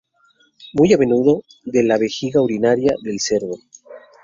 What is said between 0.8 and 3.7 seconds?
a menudo de la vejiga urinaria del cerdo.